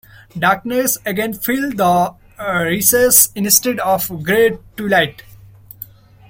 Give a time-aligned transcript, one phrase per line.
[0.35, 2.15] Darkness again filled the
[2.47, 5.21] recess instead of the grey twilight.